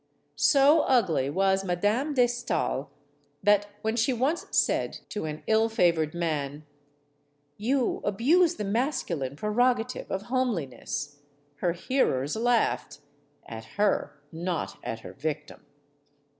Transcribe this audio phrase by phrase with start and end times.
[0.35, 2.89] So ugly was Madame de Stael
[3.43, 6.65] that when she once said to an ill favored man:
[7.57, 11.19] "You abuse the masculine prerogative of homeli ness,"
[11.57, 13.01] her hearers laughed
[13.45, 15.63] at her, not at her victim.